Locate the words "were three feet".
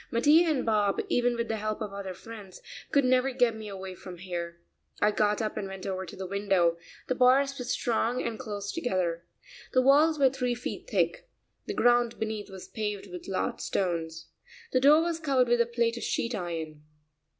10.17-10.89